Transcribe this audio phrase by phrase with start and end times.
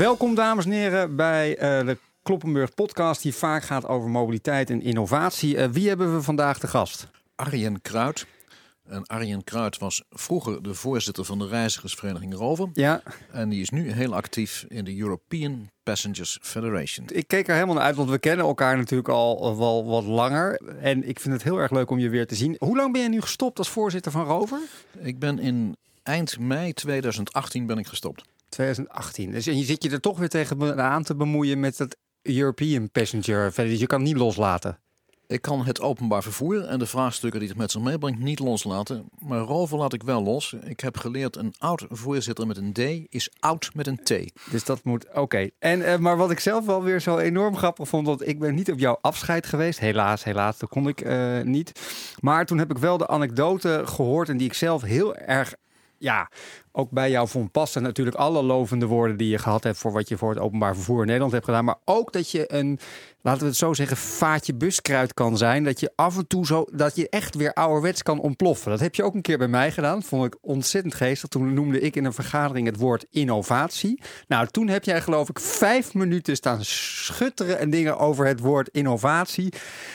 [0.00, 4.82] Welkom dames en heren bij uh, de Kloppenburg podcast die vaak gaat over mobiliteit en
[4.82, 5.56] innovatie.
[5.56, 7.06] Uh, wie hebben we vandaag te gast?
[7.34, 8.26] Arjen Kruid.
[8.88, 12.68] En Arjen Kruid was vroeger de voorzitter van de reizigersvereniging Rover.
[12.72, 13.02] Ja.
[13.32, 17.06] En die is nu heel actief in de European Passengers Federation.
[17.12, 20.60] Ik keek er helemaal naar uit, want we kennen elkaar natuurlijk al wel wat langer.
[20.80, 22.56] En ik vind het heel erg leuk om je weer te zien.
[22.58, 24.60] Hoe lang ben je nu gestopt als voorzitter van Rover?
[24.98, 28.22] Ik ben in eind mei 2018 ben ik gestopt.
[28.50, 29.30] 2018.
[29.30, 32.90] Dus en je zit je er toch weer tegen aan te bemoeien met het European
[32.90, 33.52] Passenger.
[33.54, 34.78] Dus je kan niet loslaten.
[35.30, 39.08] Ik kan het openbaar vervoer en de vraagstukken die het met zich meebrengt niet loslaten.
[39.18, 40.54] Maar Rover laat ik wel los.
[40.64, 42.78] Ik heb geleerd een oud voorzitter met een D
[43.14, 44.12] is oud met een T.
[44.50, 45.48] Dus dat moet oké.
[45.58, 48.54] En uh, maar wat ik zelf wel weer zo enorm grappig vond, want ik ben
[48.54, 49.78] niet op jouw afscheid geweest.
[49.78, 51.80] Helaas, helaas, dat kon ik uh, niet.
[52.20, 55.54] Maar toen heb ik wel de anekdote gehoord en die ik zelf heel erg
[56.00, 56.30] ja,
[56.72, 60.08] ook bij jou vond passen natuurlijk alle lovende woorden die je gehad hebt voor wat
[60.08, 61.64] je voor het openbaar vervoer in Nederland hebt gedaan.
[61.64, 62.78] Maar ook dat je een,
[63.22, 65.64] laten we het zo zeggen, vaatje buskruid kan zijn.
[65.64, 68.70] Dat je af en toe zo, dat je echt weer ouderwets kan ontploffen.
[68.70, 70.02] Dat heb je ook een keer bij mij gedaan.
[70.02, 71.28] vond ik ontzettend geestig.
[71.28, 74.02] Toen noemde ik in een vergadering het woord innovatie.
[74.28, 78.68] Nou, toen heb jij geloof ik vijf minuten staan schutteren en dingen over het woord
[78.68, 79.52] innovatie.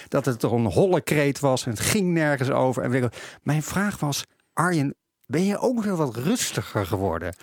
[0.07, 2.83] Dat het toch een holle kreet was en het ging nergens over.
[2.83, 3.11] En
[3.43, 7.35] mijn vraag was, Arjen, ben je ook weer wat rustiger geworden?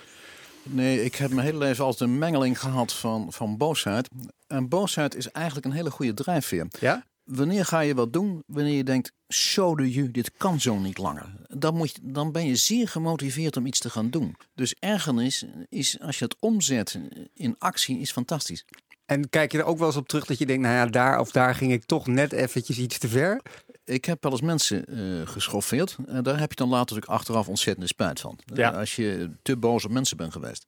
[0.62, 4.08] Nee, ik heb mijn hele leven altijd een mengeling gehad van, van boosheid.
[4.46, 6.66] En boosheid is eigenlijk een hele goede drijfveer.
[6.80, 7.04] Ja?
[7.24, 8.42] Wanneer ga je wat doen?
[8.46, 11.34] Wanneer je denkt, zo de je, dit kan zo niet langer.
[11.48, 14.36] Dan, moet je, dan ben je zeer gemotiveerd om iets te gaan doen.
[14.54, 16.98] Dus ergernis is, als je het omzet
[17.34, 18.64] in actie, is fantastisch.
[19.06, 21.20] En kijk je er ook wel eens op terug dat je denkt, nou ja, daar
[21.20, 23.42] of daar ging ik toch net eventjes iets te ver?
[23.84, 25.96] Ik heb wel eens mensen uh, geschoffeerd.
[26.06, 28.38] En daar heb je dan later natuurlijk achteraf ontzettend spijt van.
[28.54, 28.70] Ja.
[28.70, 30.66] als je te boos op mensen bent geweest.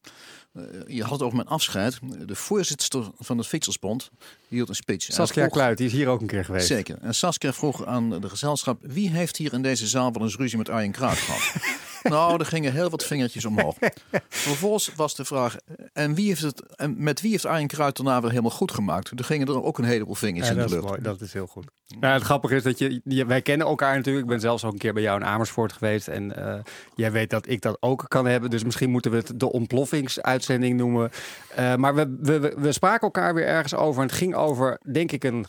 [0.53, 1.99] Uh, je had het over mijn afscheid.
[2.25, 4.09] De voorzitter van het Fietsersbond
[4.47, 5.01] hield een speech.
[5.01, 6.67] Saskia Kluit, die is hier ook een keer geweest.
[6.67, 6.97] Zeker.
[7.01, 8.79] En Saskia vroeg aan de gezelschap...
[8.81, 11.53] wie heeft hier in deze zaal wel eens ruzie met Arjen Kruid gehad?
[12.09, 13.75] nou, er gingen heel wat vingertjes omhoog.
[14.29, 15.55] Vervolgens was de vraag...
[15.93, 19.11] en, wie heeft het, en met wie heeft Arjen Kruid daarna weer helemaal goed gemaakt?
[19.19, 20.83] Er gingen er ook een heleboel vingers in de lucht.
[20.83, 21.65] Mooi, dat is heel goed.
[21.99, 24.25] Nou, het grappige is dat je, wij kennen elkaar natuurlijk.
[24.25, 26.07] Ik ben zelfs ook een keer bij jou in Amersfoort geweest.
[26.07, 26.55] En uh,
[26.95, 28.49] jij weet dat ik dat ook kan hebben.
[28.49, 31.11] Dus misschien moeten we het de ontploffingsuitzending noemen.
[31.59, 34.01] Uh, maar we, we, we spraken elkaar weer ergens over.
[34.01, 35.45] En het ging over, denk ik, een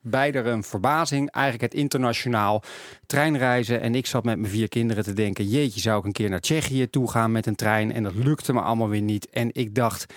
[0.00, 1.30] beide een verbazing.
[1.30, 2.62] Eigenlijk het internationaal
[3.06, 3.80] treinreizen.
[3.80, 6.40] En ik zat met mijn vier kinderen te denken: jeetje, zou ik een keer naar
[6.40, 7.92] Tsjechië toe gaan met een trein?
[7.92, 9.30] En dat lukte me allemaal weer niet.
[9.30, 10.14] En ik dacht.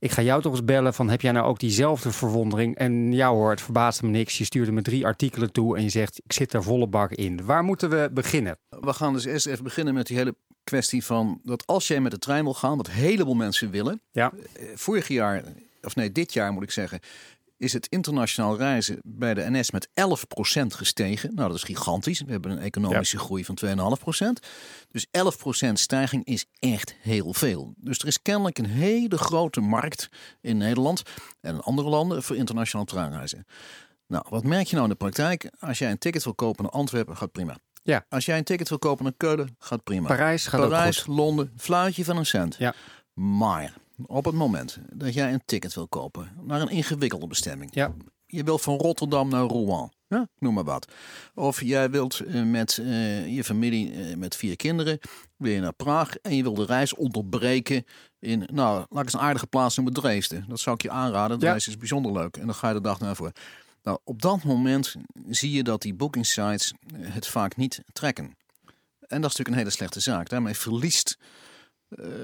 [0.00, 2.76] Ik ga jou toch eens bellen van heb jij nou ook diezelfde verwondering?
[2.76, 4.38] En ja hoor, het verbaasde me niks.
[4.38, 7.44] Je stuurde me drie artikelen toe en je zegt ik zit er volle bak in.
[7.44, 8.58] Waar moeten we beginnen?
[8.68, 10.34] We gaan dus eerst even beginnen met die hele
[10.68, 14.00] kwestie van dat als jij met de trein wil gaan, wat een heleboel mensen willen.
[14.10, 14.32] Ja.
[14.32, 15.42] Eh, vorig jaar,
[15.82, 17.00] of nee, dit jaar moet ik zeggen,
[17.58, 19.92] is het internationaal reizen bij de NS met 11%
[20.66, 21.34] gestegen.
[21.34, 22.20] Nou, dat is gigantisch.
[22.20, 24.46] We hebben een economische groei van 2,5%.
[24.88, 27.74] Dus 11% stijging is echt heel veel.
[27.76, 30.08] Dus er is kennelijk een hele grote markt
[30.40, 31.02] in Nederland
[31.40, 33.46] en in andere landen voor internationaal treinreizen.
[34.06, 35.50] Nou, wat merk je nou in de praktijk?
[35.58, 37.56] Als jij een ticket wil kopen naar Antwerpen, gaat prima.
[37.82, 38.04] Ja.
[38.08, 40.06] Als jij een ticket wil kopen naar Keulen, gaat prima.
[40.06, 41.14] Parijs gaat Parijs, ook goed.
[41.16, 42.56] Londen, fluitje van een cent.
[42.58, 42.74] Ja.
[43.12, 43.74] Maar
[44.06, 47.70] op het moment dat jij een ticket wil kopen naar een ingewikkelde bestemming.
[47.74, 47.94] Ja.
[48.26, 49.92] Je wilt van Rotterdam naar Rouen.
[50.08, 50.92] Ja, noem maar wat.
[51.34, 54.98] Of jij wilt uh, met uh, je familie uh, met vier kinderen
[55.36, 57.84] wil je naar Praag en je wil de reis onderbreken
[58.18, 60.44] in, nou, laat ik eens een aardige plaats noemen, Dresden.
[60.48, 61.38] Dat zou ik je aanraden.
[61.38, 61.50] De Ja.
[61.50, 63.32] reis is bijzonder leuk en dan ga je de dag naar voor.
[63.82, 64.96] Nou, op dat moment
[65.28, 68.24] zie je dat die booking sites het vaak niet trekken.
[68.24, 70.28] En dat is natuurlijk een hele slechte zaak.
[70.28, 71.26] Daarmee verliest eh,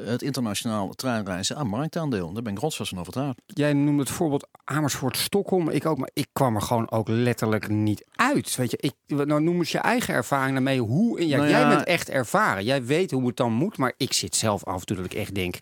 [0.05, 2.33] het internationaal treinreizen aan marktaandeel.
[2.33, 3.41] Daar ben ik rotsvast van overtuigd.
[3.47, 5.71] Jij noemde het voorbeeld Amersfoort-Stockholm.
[5.71, 8.57] Ik ook, maar ik kwam er gewoon ook letterlijk niet uit.
[8.57, 10.81] Weet je, ik, nou noem eens je eigen ervaring daarmee.
[10.81, 12.65] Hoe, ja, Nou Jij ja- bent echt ervaren.
[12.65, 13.79] Jij weet hoe het dan moet.
[13.79, 15.59] Maar ik zit zelf af en toe dat ik echt denk...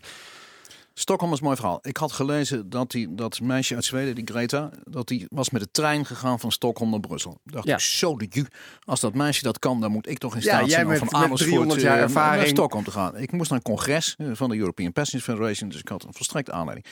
[0.93, 1.79] Stockholm is een mooi verhaal.
[1.81, 5.61] Ik had gelezen dat die, dat meisje uit Zweden, die Greta, dat die was met
[5.61, 7.39] de trein gegaan van Stockholm naar Brussel.
[7.43, 7.73] Dacht Ja.
[7.73, 8.45] ik, zo de ju.
[8.83, 11.07] Als dat meisje dat kan, dan moet ik toch in staat zijn om met- van
[11.07, 12.37] met Amersfoort 300 jaar eh, ervaring.
[12.41, 13.17] naar Stockholm te gaan.
[13.17, 16.13] Ik moest naar een congres eh, van de European Passengers Federation, dus ik had een
[16.13, 16.87] volstrekte aanleiding.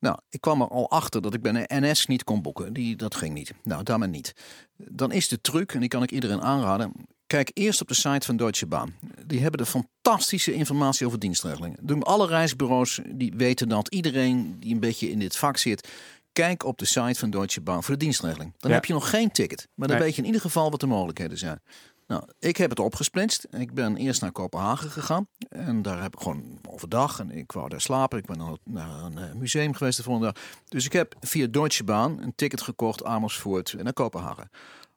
[0.00, 2.72] Nou, ik kwam er al achter dat ik bij de NS niet kon boeken.
[2.72, 3.52] Die, dat ging niet.
[3.62, 4.32] Nou, daarmee niet.
[4.76, 6.92] Dan is de truc, en die kan ik iedereen aanraden.
[7.28, 8.94] Kijk eerst op de site van Deutsche Bahn.
[9.26, 11.78] Die hebben de fantastische informatie over dienstregelingen.
[11.82, 13.88] Doen alle reisbureaus die weten dat.
[13.88, 15.88] Iedereen die een beetje in dit vak zit.
[16.32, 18.52] Kijk op de site van Deutsche Bahn voor de dienstregeling.
[18.58, 18.76] Dan Ja.
[18.76, 19.68] heb je nog geen ticket.
[19.74, 20.06] Maar dan Nee.
[20.06, 21.60] weet je in ieder geval wat de mogelijkheden zijn.
[22.06, 23.46] Nou, ik heb het opgesplitst.
[23.50, 25.26] Ik ben eerst naar Kopenhagen gegaan.
[25.48, 27.20] En daar heb ik gewoon overdag.
[27.20, 28.18] En ik wou daar slapen.
[28.18, 30.42] Ik ben dan naar een eh, museum geweest de volgende dag.
[30.68, 34.50] Dus ik heb via Deutsche Bahn een ticket gekocht Amersfoort naar Kopenhagen.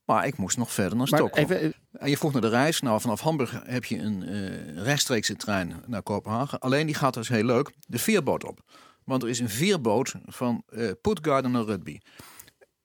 [0.06, 1.52] Maar ik moest nog verder naar Maar Stockholm.
[1.52, 2.82] even, En je vroeg naar de reis.
[2.82, 6.60] Nou, vanaf Hamburg heb je een eh, rechtstreekse trein naar Kopenhagen.
[6.60, 8.60] Alleen die gaat dus heel leuk de veerboot op.
[9.04, 11.98] Want er is een veerboot van eh Puttgarden naar Rugby.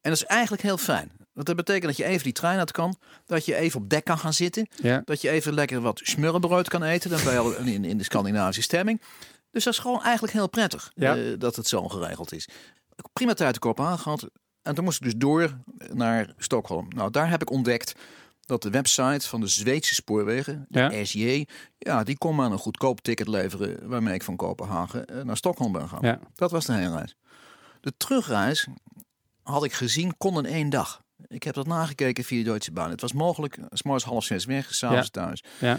[0.01, 1.11] En dat is eigenlijk heel fijn.
[1.33, 2.97] Want dat betekent dat je even die trein uit kan.
[3.27, 4.69] Dat je even op dek kan gaan zitten.
[4.77, 5.03] ja.
[5.05, 7.11] Dat je even lekker wat smurrenbrood kan eten.
[7.11, 9.01] Dan ben je al in, in de Scandinavische stemming.
[9.51, 11.17] Dus dat is gewoon eigenlijk heel prettig Ja.
[11.17, 12.49] eh, dat het zo geregeld is.
[13.13, 14.27] Prima tijd in Kopenhagen gehad.
[14.67, 15.57] En toen moest ik dus door
[15.93, 16.87] naar Stockholm.
[16.89, 17.95] Nou, daar heb ik ontdekt
[18.41, 21.05] dat de website van de Zweedse spoorwegen, de Ja.
[21.05, 21.47] SJ,
[21.79, 25.73] ja, die kon me een goedkoop ticket leveren waarmee ik van Kopenhagen eh, naar Stockholm
[25.73, 25.99] ben gaan.
[26.03, 26.19] Ja.
[26.35, 27.17] Dat was de heenreis.
[27.81, 28.67] De terugreis
[29.43, 31.03] had ik gezien kon in één dag.
[31.27, 32.91] Ik heb dat nagekeken via Deutsche Bahn.
[32.91, 35.23] Het was mogelijk, s morgens half zes weg, s'avonds Ja.
[35.23, 35.45] thuis.
[35.61, 35.79] Ja.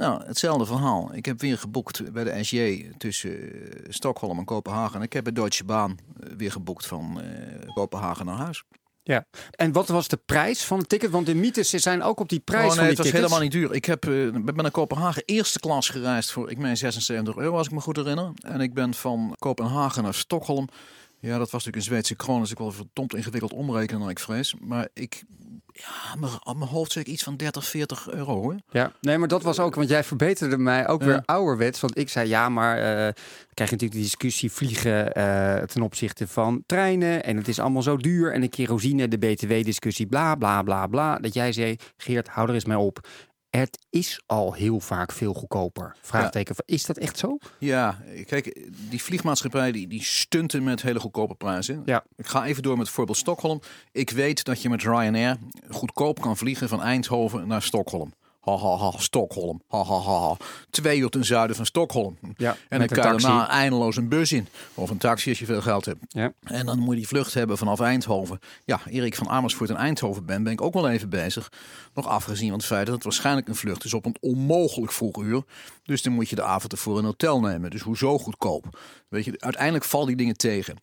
[0.00, 1.14] Nou, hetzelfde verhaal.
[1.14, 4.96] Ik heb weer geboekt bij de SJ tussen eh, Stockholm en Kopenhagen.
[4.96, 8.64] En ik heb bij Deutsche Bahn eh, weer geboekt van eh, Kopenhagen naar huis.
[9.50, 11.10] En wat was de prijs van het ticket?
[11.10, 13.40] Want de mythes zijn ook op die prijs oh, van nee, die het was helemaal
[13.40, 13.74] niet duur.
[13.74, 17.66] Ik heb, eh, ben naar Kopenhagen eerste klas gereisd voor, ik meen 76 euro als
[17.66, 18.32] ik me goed herinner.
[18.40, 20.68] En ik ben van Kopenhagen naar Stockholm.
[21.18, 24.18] Ja, dat was natuurlijk een Zweedse kroon, dus ik wel verdomd ingewikkeld omrekenen dan ik
[24.18, 24.54] vrees.
[24.60, 25.22] Maar ik,
[25.82, 28.56] ja, mijn, op mijn hoofd zeg ik iets van 30, 40 euro hoor.
[28.70, 31.06] Ja, nee, maar dat was ook, want jij verbeterde mij ook Ja.
[31.06, 31.80] weer ouderwets.
[31.80, 33.12] Want ik zei ja, maar dan
[33.54, 37.24] krijg je natuurlijk de discussie vliegen eh, ten opzichte van treinen.
[37.24, 38.32] En het is allemaal zo duur.
[38.32, 41.16] En de kerosine, de BTW-discussie, bla bla bla bla.
[41.18, 43.08] Dat jij zei, Geert, hou er eens mee op.
[43.50, 45.96] Het is al heel vaak veel goedkoper.
[46.00, 47.38] Vraagteken, is dat echt zo?
[47.58, 51.82] Ja, kijk, die vliegmaatschappij die, die stunten met hele goedkope prijzen.
[51.84, 52.04] Ja.
[52.16, 53.60] Ik ga even door met het voorbeeld Stockholm.
[53.92, 55.36] Ik weet dat je met Ryanair
[55.70, 58.12] goedkoop kan vliegen van Eindhoven naar Stockholm.
[58.40, 59.62] Ha ha ha, Stockholm.
[59.68, 60.20] Ha ha ha.
[60.20, 60.36] ha.
[60.70, 62.18] Twee uur ten zuiden van Stockholm.
[62.36, 64.48] Ja, En dan kan je daarna eindeloos een bus in.
[64.74, 65.98] Of een taxi als je veel geld hebt.
[66.08, 66.32] Ja.
[66.42, 68.38] En dan moet je die vlucht hebben vanaf Eindhoven.
[68.64, 71.52] Ja, eer ik van Amersfoort in Eindhoven ben, ben ik ook wel even bezig.
[71.94, 75.22] Nog afgezien van het feit dat het waarschijnlijk een vlucht is op een onmogelijk vroeg
[75.22, 75.42] uur.
[75.82, 77.70] Dus dan moet je de avond ervoor een hotel nemen.
[77.70, 78.80] Dus hoezo goedkoop?
[79.08, 80.76] Weet je, uiteindelijk vallen die dingen tegen.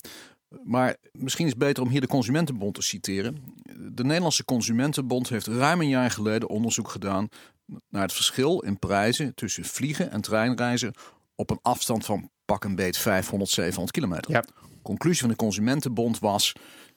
[0.63, 3.37] Maar misschien is het beter om hier de Consumentenbond te citeren.
[3.79, 7.29] De Nederlandse Consumentenbond heeft ruim een jaar geleden onderzoek gedaan
[7.89, 10.93] naar het verschil in prijzen tussen vliegen en treinreizen
[11.35, 14.31] op een afstand van pak een beet 500, 700 kilometer.
[14.31, 14.43] Ja.
[14.81, 16.53] Conclusie van de Consumentenbond was: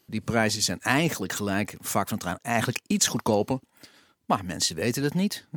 [0.06, 3.58] die prijzen zijn eigenlijk gelijk, vaak van trein eigenlijk iets goedkoper,
[4.26, 5.48] maar mensen weten het niet.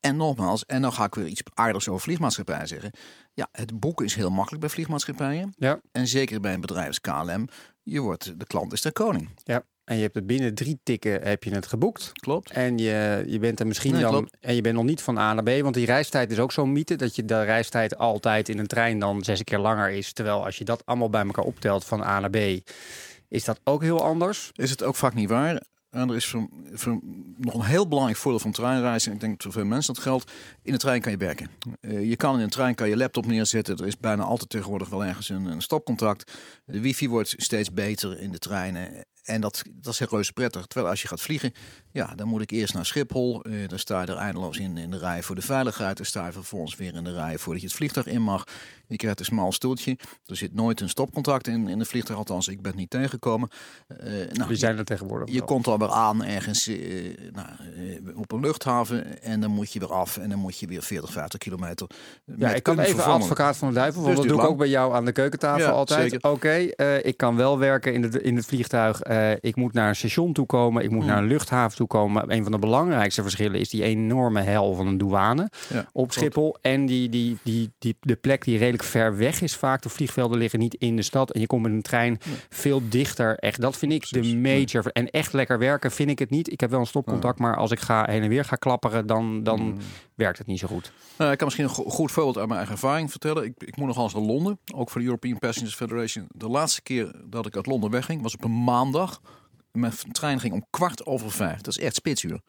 [0.00, 2.90] En nogmaals, en dan ga ik weer iets aardigs over vliegmaatschappijen zeggen.
[3.34, 5.54] Ja, het boeken is heel makkelijk bij vliegmaatschappijen.
[5.56, 5.80] Ja.
[5.92, 7.48] En zeker bij een bedrijf als KLM.
[7.82, 9.30] Je wordt, de klant is de koning.
[9.44, 9.64] ja.
[9.88, 12.12] En je hebt het binnen drie tikken heb je het geboekt.
[12.12, 12.50] Klopt.
[12.50, 14.10] En je, je bent er misschien Nee, dan.
[14.10, 14.36] klopt.
[14.40, 15.62] En je bent nog niet van A naar B.
[15.62, 16.96] Want die reistijd is ook zo'n mythe.
[16.96, 20.12] Dat je de reistijd altijd in een trein dan zes keer langer is.
[20.12, 22.36] Terwijl als je dat allemaal bij elkaar optelt van A naar B.
[23.28, 24.50] Is dat ook heel anders?
[24.54, 25.62] Is het ook vaak niet waar.
[25.90, 27.00] En er is voor, voor
[27.36, 29.12] nog een heel belangrijk voordeel van treinreizen.
[29.12, 30.32] Ik denk dat voor veel mensen dat geldt.
[30.62, 31.50] In de trein kan je werken.
[31.80, 33.76] Eh, je kan in een trein kan je laptop neerzetten.
[33.76, 36.32] Er is bijna altijd tegenwoordig wel ergens een, een stopcontact.
[36.64, 39.04] De wifi wordt steeds beter in de treinen.
[39.28, 40.66] En dat, dat is heel reuze prettig.
[40.66, 41.52] Terwijl als je gaat vliegen,
[41.92, 43.42] ja, dan moet ik eerst naar Schiphol.
[43.42, 45.96] Eh dan sta je er eindeloos in, in de rij voor de veiligheid.
[45.96, 48.44] Dan sta je vervolgens weer in de rij voordat je het vliegtuig in mag.
[48.88, 49.98] Je krijgt een smal stoeltje.
[50.26, 52.18] Er zit nooit een stopcontact in, in de vliegtuig.
[52.18, 53.48] Althans, ik ben niet tegengekomen.
[53.86, 55.34] Eh, nou, Die zijn er tegenwoordig.
[55.34, 56.76] je komt dan weer aan ergens eh,
[57.32, 57.48] nou,
[58.16, 61.12] op een luchthaven en dan moet je weer af en dan moet je weer 40,
[61.12, 61.86] 50 kilometer.
[62.36, 64.68] Ja, ik kan even advocaat van de duivel, want Dus dat doe ik ook bij
[64.68, 66.22] jou aan de keukentafel Ja, altijd.
[66.22, 66.54] Oké,
[67.02, 69.00] ik kan wel werken in, de, in het vliegtuig.
[69.18, 70.82] Eh, ik moet naar een station toe komen.
[70.84, 71.08] Ik moet Hmm.
[71.10, 72.32] naar een luchthaven toe komen.
[72.32, 76.12] Een van de belangrijkste verschillen is die enorme hel van een douane Ja, op klopt.
[76.12, 76.56] Schiphol.
[76.60, 79.82] En die, die, die, die, de plek die redelijk ver weg is vaak.
[79.82, 81.30] De vliegvelden liggen niet in de stad.
[81.30, 83.36] En je komt met een trein veel dichter.
[83.38, 84.30] Echt, dat vind ik Precies.
[84.32, 84.90] de major.
[84.92, 86.52] En echt lekker werken vind ik het niet.
[86.52, 89.42] Ik heb wel een stopcontact, maar als ik ga heen en weer ga klapperen, dan,
[89.42, 89.76] dan Hmm.
[90.18, 90.92] Werkt het niet zo goed.
[91.18, 93.44] Nou, ik kan misschien een go- goed voorbeeld uit mijn eigen ervaring vertellen.
[93.44, 96.26] Ik, ik moet nog eens naar Londen, ook voor de European Passengers Federation.
[96.30, 99.20] De laatste keer dat ik uit Londen wegging was op een maandag.
[99.72, 101.56] Mijn trein ging om kwart over vijf.
[101.60, 102.40] Dat is echt spitsuur.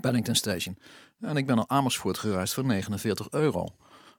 [0.00, 0.78] Paddington Station.
[1.20, 3.66] En ik ben naar Amersfoort gereisd voor 49 euro.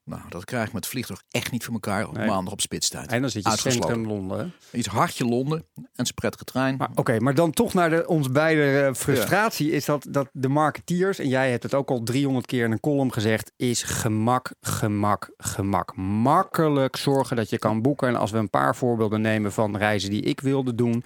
[0.06, 2.28] Nou, dat krijg ik met vliegtuig echt niet voor elkaar op Nee.
[2.28, 3.12] maandag op spitstijd.
[3.12, 4.54] En dan zit je centrum Londen.
[4.72, 4.78] hè?
[4.78, 6.76] Iets hartje Londen en prettige trein.
[6.78, 10.48] Maar oké, maar dan toch naar de, ons beide eh, frustratie is dat, dat de
[10.48, 14.52] marketeers, en jij hebt het ook al 300 keer in een column gezegd, is gemak,
[14.62, 15.96] gemak, gemak.
[15.96, 18.08] Makkelijk zorgen dat je kan boeken.
[18.08, 21.04] En als we een paar voorbeelden nemen van reizen die ik wilde doen,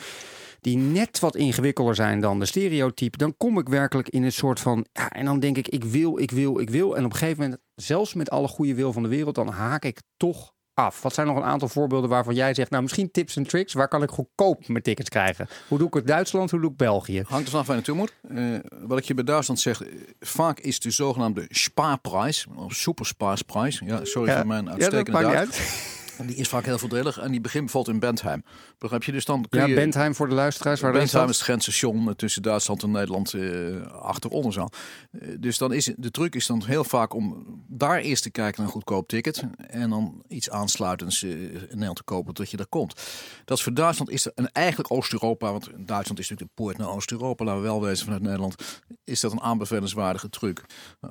[0.61, 4.59] die net wat ingewikkelder zijn dan de stereotype, dan kom ik werkelijk in een soort
[4.59, 4.85] van.
[4.93, 6.97] Ja, en dan denk ik, ik wil, ik wil, ik wil.
[6.97, 9.85] En op een gegeven moment, zelfs met alle goede wil van de wereld, dan haak
[9.85, 11.01] ik toch af.
[11.01, 13.87] Wat zijn nog een aantal voorbeelden waarvan jij zegt, nou misschien tips en tricks, waar
[13.87, 15.47] kan ik goedkoop mijn tickets krijgen?
[15.67, 17.23] Hoe doe ik het Duitsland, hoe doe ik België?
[17.27, 18.13] Hangt er vanaf waar je naartoe moet.
[18.39, 23.81] Uh, wat ik je bij Duitsland zeg, eh, vaak is de zogenaamde spaarprijs, of superspaasprijs.
[23.85, 25.96] Ja, sorry Ja, voor mijn Ja, dat uitstekende Duits.
[26.17, 28.43] En die is vaak heel voordelig en die begint bijvoorbeeld in Bentheim.
[28.77, 29.11] Begrijp je?
[29.11, 29.75] Dus dan kun Ja, je...
[29.75, 30.81] Bentheim voor de luisteraars.
[30.81, 34.67] Waar Bentheim is het grensstation eh, tussen Duitsland en Nederland eh achteronder zo.
[35.11, 38.55] Eh, dus dan is de truc is dan heel vaak om daar eerst te kijken
[38.57, 42.67] naar een goedkoop ticket en dan iets aansluitends in Nederland te kopen tot je daar
[42.67, 43.01] komt.
[43.45, 46.77] Dat is voor Duitsland is er, en eigenlijk Oost-Europa, want Duitsland is natuurlijk de poort
[46.77, 50.65] naar Oost-Europa, laten we wel wezen vanuit Nederland, is dat een aanbevelenswaardige truc.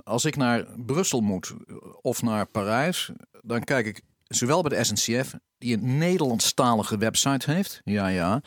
[0.05, 1.55] Als ik naar Brussel moet
[2.01, 3.11] of naar Parijs,
[3.43, 7.81] dan kijk ik zowel bij de SNCF, die een Nederlandstalige website heeft.
[7.85, 8.43] Ja, ja.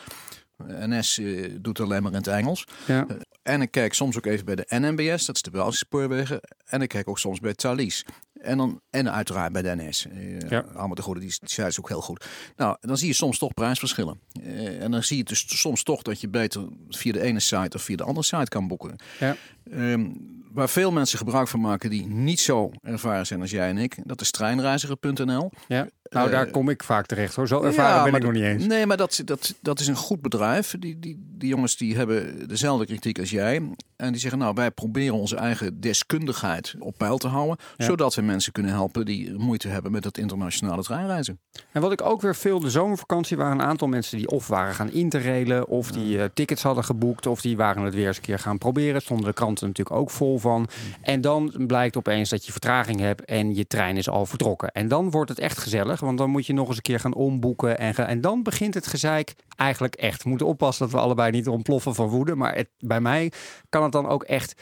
[0.68, 2.68] NS eh, doet alleen maar in het Engels.
[2.88, 3.06] Ja.
[3.44, 6.40] En ik kijk soms ook even bij de NMBS, dat is de Belgische spoorwegen.
[6.66, 8.06] En ik kijk ook soms bij Thalys.
[8.34, 10.08] En, dan, en uiteraard bij de NS.
[10.08, 10.60] Eh, Ja.
[10.60, 12.26] Allemaal de goede, die die zijn ook heel goed.
[12.56, 14.20] Nou, dan zie je soms toch prijsverschillen.
[14.44, 17.78] Eh, en dan zie je dus soms toch dat je beter via de ene site
[17.78, 18.96] of via de andere site kan boeken.
[19.20, 19.36] Ja.
[19.72, 20.10] Ehm,
[20.54, 23.98] waar veel mensen gebruik van maken die niet zo ervaren zijn als jij en ik,
[24.04, 25.52] dat is treinreiziger.nl.
[25.68, 25.88] Ja.
[26.10, 27.48] Nou, Eh, daar kom ik vaak terecht hoor.
[27.48, 28.66] Zo ervaren Ja, ben ik nog niet eens.
[28.66, 30.76] Nee, maar dat, dat, dat is een goed bedrijf.
[30.80, 33.62] Die, die, die jongens die hebben dezelfde kritiek als jij.
[34.00, 37.58] En die zeggen, nou, wij proberen onze eigen deskundigheid op peil te houden.
[37.78, 37.86] Ja.
[37.86, 41.40] Zodat we mensen kunnen helpen die moeite hebben met het internationale treinreizen.
[41.72, 44.74] En wat ik ook weer veel de zomervakantie waren een aantal mensen die of waren
[44.74, 48.22] gaan interrailen, of die eh, tickets hadden geboekt, of die waren het weer eens een
[48.24, 49.02] keer gaan proberen.
[49.02, 50.68] Stonden de kranten natuurlijk ook vol van.
[51.02, 54.72] En dan blijkt opeens dat je vertraging hebt en je trein is al vertrokken.
[54.72, 57.14] En dan wordt het echt gezellig, want dan moet je nog eens een keer gaan
[57.16, 57.78] omboeken.
[57.80, 60.24] En, ga- en dan begint het gezeik eigenlijk echt.
[60.24, 62.36] We moeten oppassen dat we allebei niet ontploffen van woede.
[62.36, 63.32] Maar het, bij mij
[63.70, 64.62] kan het dan ook echt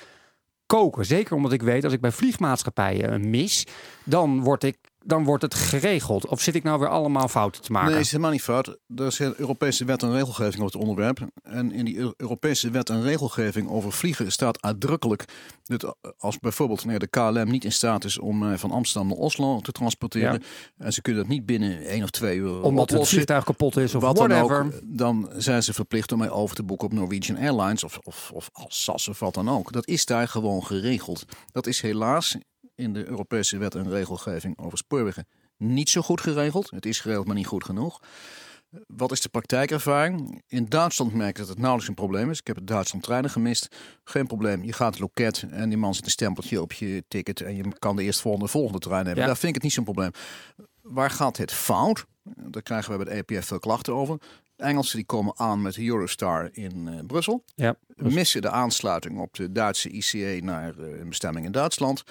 [0.66, 1.06] koken.
[1.06, 3.68] Zeker omdat ik weet, als ik bij vliegmaatschappijen eh, mis,
[4.04, 6.28] dan word ik dan wordt het geregeld.
[6.28, 7.92] Of zit ik nou weer allemaal fouten te maken?
[7.92, 8.78] Nee, is helemaal niet fout.
[8.96, 11.28] Er is een Europese wet en regelgeving over het onderwerp.
[11.44, 15.26] En in die Eu- Europese wet en regelgeving over vliegen staat uitdrukkelijk
[15.64, 19.18] dat als bijvoorbeeld nee, de KLM niet in staat is om eh, van Amsterdam naar
[19.18, 20.44] Oslo te transporteren
[20.78, 23.78] en ze kunnen dat niet binnen één of twee uur Omdat het oplossen, vliegtuig kapot
[23.78, 26.94] is of wat dan ook, dan zijn ze verplicht om mij over te boeken op
[26.94, 29.72] Norwegian Airlines of, of, of als SAS of wat dan ook.
[29.72, 31.26] Dat is daar gewoon geregeld.
[31.52, 32.38] Dat is helaas
[32.78, 36.70] in de Europese wet en regelgeving over spoorwegen niet zo goed geregeld.
[36.70, 38.02] Het is geregeld, maar niet goed genoeg.
[38.88, 40.42] Wat is de praktijkervaring?
[40.48, 42.40] In Duitsland merk ik dat het nauwelijks een probleem is.
[42.40, 43.76] Ik heb in Duitsland treinen gemist.
[44.04, 44.64] Geen probleem.
[44.64, 47.64] Je gaat het loket en die man zet een stempeltje op je ticket en je
[47.80, 49.20] kan de eerstvolgende volgende trein nemen.
[49.20, 49.26] Ja.
[49.26, 50.12] Daar vind ik het niet zo'n probleem.
[50.82, 52.06] Waar gaat het fout?
[52.24, 54.18] Daar krijgen we bij de EPF veel klachten over.
[54.56, 57.44] De Engelsen die komen aan met de Eurostar in eh, Brussel.
[57.56, 62.04] Ja, Missen de aansluiting op de Duitse ICE naar eh, een bestemming in Duitsland.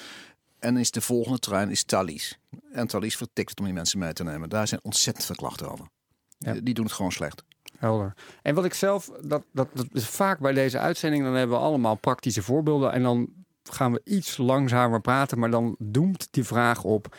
[0.67, 2.39] En is de volgende trein is Thalys.
[2.73, 4.49] En Thalys vertikt het om die mensen mee te nemen.
[4.49, 5.89] Daar zijn ontzettend veel klachten over.
[6.39, 6.53] Ja.
[6.53, 7.45] Die doen het gewoon slecht.
[7.79, 8.15] helder.
[8.43, 11.63] En wat ik zelf, dat, dat, dat is vaak bij deze uitzending, dan hebben we
[11.63, 12.93] allemaal praktische voorbeelden.
[12.93, 13.29] En dan
[13.63, 17.17] gaan we iets langzamer praten, maar dan doemt die vraag op.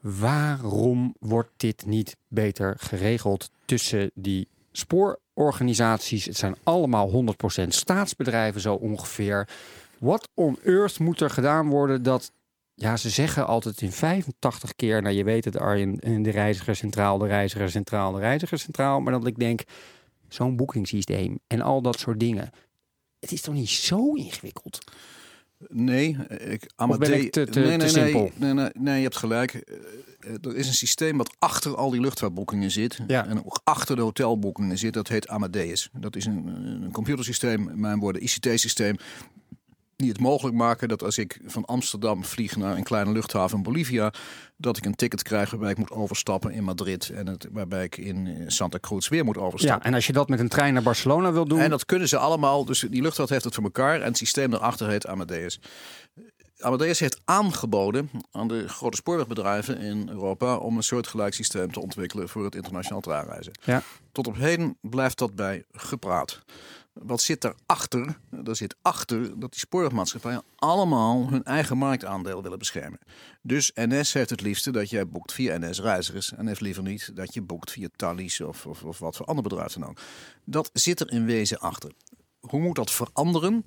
[0.00, 6.24] Waarom wordt dit niet beter geregeld tussen die spoororganisaties?
[6.24, 7.24] Het zijn allemaal
[7.64, 9.48] 100% staatsbedrijven zo ongeveer.
[9.98, 12.32] What on earth moet er gedaan worden dat
[12.74, 16.76] ja, ze zeggen altijd in 85 keer, nou je weet het Arjen, eh, de reiziger
[16.76, 19.00] centraal, de reiziger centraal, de reiziger centraal.
[19.00, 19.60] Maar dat ik denk,
[20.28, 22.50] zo'n boekingssysteem en al dat soort dingen.
[23.20, 24.78] Het is toch niet zo ingewikkeld?
[25.68, 28.30] Nee, ik, Of ben ik te- te- nee, te nee, simpel?
[28.34, 29.54] Nee, nee, nee, je hebt gelijk.
[29.54, 29.76] Eh,
[30.42, 32.98] Er is een systeem wat achter al die luchtvaartboekingen zit.
[33.06, 33.26] Ja.
[33.26, 34.92] En ook achter de hotelboekingen zit.
[34.92, 35.88] Dat heet Amadeus.
[35.98, 36.46] Dat is een,
[36.82, 38.96] een computersysteem, mijn woorden, ICT-systeem.
[40.02, 43.62] Die het mogelijk maken dat als ik van Amsterdam vlieg naar een kleine luchthaven in
[43.62, 44.12] Bolivia.
[44.56, 47.08] dat ik een ticket krijg waarbij ik moet overstappen in Madrid.
[47.10, 49.86] en het, waarbij ik in eh, Santa Cruz weer moet Ja, overstappen.
[49.86, 51.58] en als je dat met een trein naar Barcelona wil doen.
[51.60, 52.64] En dat kunnen ze allemaal.
[52.64, 54.00] Dus die luchtvaart heeft het voor elkaar.
[54.00, 55.60] En het systeem daarachter heet Amadeus.
[56.58, 62.28] Amadeus heeft aangeboden aan de grote spoorwegbedrijven in Europa om een soortgelijk systeem te ontwikkelen
[62.28, 63.52] voor het internationaal treinreizen.
[63.64, 63.82] Ja.
[64.12, 66.42] Tot op heden blijft dat bij gepraat.
[66.92, 68.18] Wat zit daarachter?
[68.44, 72.98] Er zit achter dat die spoorwegmaatschappijen allemaal hun eigen marktaandeel willen beschermen.
[73.42, 77.16] Dus NS heeft het liefste dat jij boekt via NS Reizigers en heeft liever niet
[77.16, 79.96] dat je boekt via Thalys of, of, of wat voor ander bedrijf dan.
[80.44, 81.92] Dat zit er in wezen achter.
[82.40, 83.64] Hoe moet dat veranderen?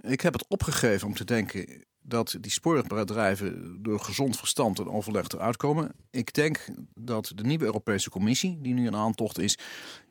[0.00, 5.28] Ik heb het opgegeven om te denken dat die spoorwegbedrijven door gezond verstand en overleg
[5.28, 5.90] eruit komen.
[6.10, 9.58] Ik denk dat de nieuwe Europese Commissie, die nu een aantocht is,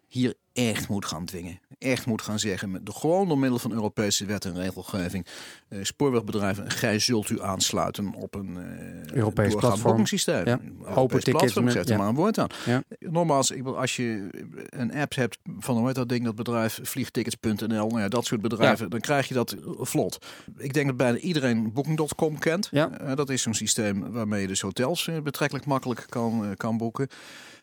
[0.08, 1.60] hier echt moet gaan dwingen.
[1.80, 5.26] Echt moet gaan zeggen, met de, gewoon door middel van Europese wet en regelgeving.
[5.70, 10.06] Uh, spoorwegbedrijven, gij zult u aansluiten op een uh, Europees platform.
[10.06, 10.46] systeem.
[10.46, 10.60] Ja.
[10.96, 11.20] Open.
[11.24, 11.98] Platform, zet er ja.
[11.98, 12.48] maar een woord aan.
[12.66, 12.84] Ja.
[13.00, 14.30] Nogmaals, ik, wil- als je
[14.70, 18.42] een app hebt van hoe heet dat ding, dat bedrijf vliegtickets.nl, nou ja, dat soort
[18.42, 20.18] bedrijven, dan krijg je dat vlot.
[20.58, 22.68] Ik denk dat bijna iedereen Booking.com kent.
[22.72, 23.00] Ja.
[23.00, 26.78] Eh, dat is zo'n systeem waarmee je dus hotels eh, betrekkelijk makkelijk kan, eh, kan
[26.78, 27.08] boeken.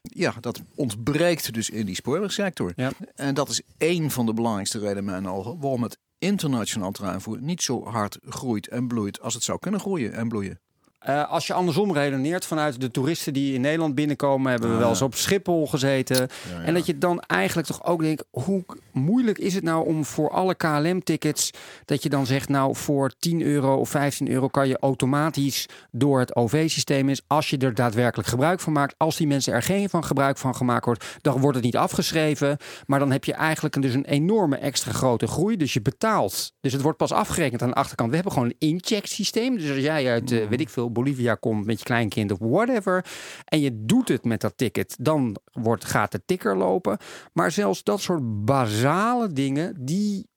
[0.02, 2.72] Ja, dat ontbreekt dus in die spoorwegsector.
[2.80, 2.92] Ja.
[3.14, 7.62] En dat is één van de belangrijkste redenen mijn ogen waarom het internationaal treinvervoer niet
[7.62, 10.60] zo hard groeit en bloeit als het zou kunnen groeien en bloeien.
[11.00, 14.80] Eh, als je andersom redeneert vanuit de toeristen die in Nederland binnenkomen, hebben we Ah,
[14.80, 16.28] wel eens op Schiphol gezeten.
[16.64, 20.30] En dat je dan eigenlijk toch ook denkt, hoe moeilijk is het nou om voor
[20.30, 21.50] alle KLM-tickets,
[21.84, 26.18] dat je dan zegt, nou voor 10 euro of 15 euro kan je automatisch door
[26.18, 28.94] het OV-systeem is, als je er daadwerkelijk gebruik van maakt.
[28.96, 32.56] Als die mensen er geen van gebruik van gemaakt wordt, dan wordt het niet afgeschreven.
[32.86, 35.56] Maar dan heb je eigenlijk dus een enorme extra grote groei.
[35.56, 36.52] Dus je betaalt.
[36.60, 38.08] Dus het wordt pas afgerekend aan de achterkant.
[38.08, 39.56] We hebben gewoon een incheck-systeem.
[39.56, 43.04] Dus als jij uit, eh, weet ik veel, Bolivia komt met je kleinkind of whatever.
[43.44, 46.98] En je doet het met dat ticket, dan wordt, gaat de ticker lopen.
[47.32, 50.28] Maar zelfs dat soort basale dingen, die,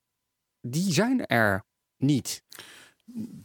[0.60, 1.64] die zijn er
[1.96, 2.42] niet.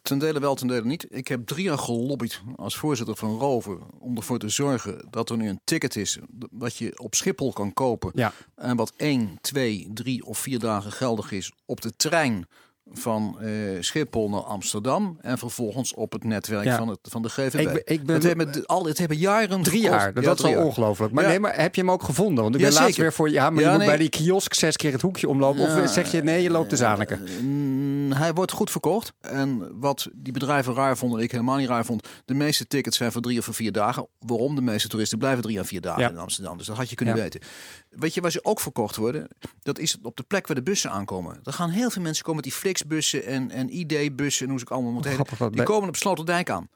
[0.02, 1.06] Ten dele wel, ten dele niet.
[1.10, 5.38] Ik heb drie jaar gelobbyd als voorzitter van Rover om ervoor te zorgen dat er
[5.38, 6.20] nu een ticket is
[6.52, 8.12] wat je op Schiphol kan kopen.
[8.16, 8.34] Ja.
[8.56, 12.48] En wat één, twee, drie of vier dagen geldig is op de trein
[12.94, 15.18] van eh, Schiphol naar Amsterdam.
[15.22, 16.78] En vervolgens op het netwerk Ja.
[16.78, 17.60] van, het, van de GVB.
[17.60, 20.00] Ik ben- ik ben- het, hebben, al, het hebben jaren Drie gekost.
[20.00, 21.14] jaar, dat Ja, is al ongelooflijk.
[21.14, 21.30] Maar, Ja.
[21.30, 22.44] nee, maar heb je hem ook gevonden?
[22.44, 23.30] Want ik Ja, ben laatst weer voor...
[23.30, 23.88] Ja, maar je moet nee.
[23.88, 25.62] bij die kiosk zes keer het hoekje omlopen.
[25.84, 27.20] Of zeg je, nee, je loopt de Zaneke.
[27.42, 29.14] Mm, hij wordt goed verkocht.
[29.22, 32.08] En wat die bedrijven raar vonden, en ik helemaal niet raar vond.
[32.26, 34.08] De meeste tickets zijn voor drie of voor vier dagen.
[34.20, 34.56] Waarom?
[34.56, 36.58] De meeste toeristen blijven drie à vier dagen in Amsterdam.
[36.58, 37.42] Dus dat had je kunnen weten.
[37.90, 39.28] Weet je waar ze ook verkocht worden?
[39.62, 41.40] Dat is op de plek waar de bussen aankomen.
[41.44, 44.66] Er gaan heel veel mensen komen met die Flixbussen en, en ID-bussen en hoe ze
[44.66, 45.38] het allemaal moeten heten.
[45.38, 46.70] Dat Die komen op Sloterdijk aan.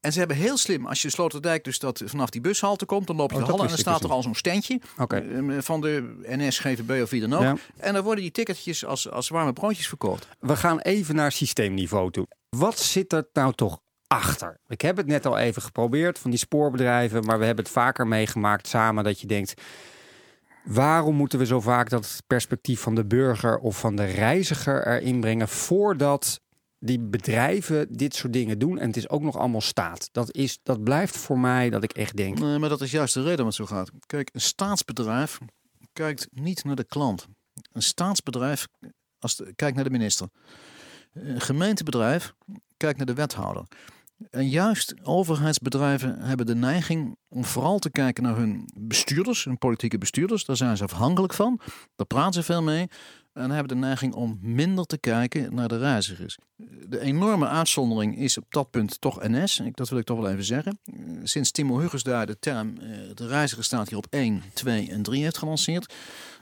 [0.00, 3.16] En ze hebben heel slim, als je Sloterdijk dus dat vanaf die bushalte komt, dan
[3.16, 5.58] loop je Oh, de hallen en dan ik staat er dus al zo'n standje eh,
[5.58, 7.42] van de NS, GVB of wie dan ook.
[7.42, 7.56] Ja.
[7.76, 10.28] En dan worden die ticketjes als, als warme broodjes verkocht.
[10.38, 12.26] We gaan even naar systeemniveau toe.
[12.48, 14.60] Wat zit er nou toch achter?
[14.66, 18.06] Ik heb het net al even geprobeerd van die spoorbedrijven, maar we hebben het vaker
[18.06, 19.54] meegemaakt samen dat je denkt.
[20.64, 25.20] Waarom moeten we zo vaak dat perspectief van de burger of van de reiziger erin
[25.20, 26.40] brengen voordat
[26.78, 30.08] die bedrijven dit soort dingen doen en het is ook nog allemaal staat?
[30.12, 32.38] Dat, is, dat blijft voor mij dat ik echt denk.
[32.38, 33.90] Nee, maar dat is juist de reden waarom het zo gaat.
[34.06, 35.38] Kijk, een staatsbedrijf
[35.92, 37.26] kijkt niet naar de klant.
[37.72, 38.66] Een staatsbedrijf
[39.18, 40.28] als kijkt naar de minister.
[41.12, 42.34] Een gemeentebedrijf
[42.76, 43.64] kijkt naar de wethouder.
[44.30, 49.98] En juist overheidsbedrijven hebben de neiging om vooral te kijken naar hun bestuurders, hun politieke
[49.98, 50.44] bestuurders.
[50.44, 51.60] Daar zijn ze afhankelijk van.
[51.96, 52.88] Daar praten ze veel mee.
[53.32, 56.38] En hebben de neiging om minder te kijken naar de reizigers.
[56.88, 59.62] De enorme uitzondering is op dat punt toch NS.
[59.70, 60.78] Dat wil ik toch wel even zeggen.
[60.84, 64.90] Eh, Sinds Timo Huggers daar de term eh, de reiziger staat hier op 1, 2
[64.90, 65.94] en 3 heeft gelanceerd.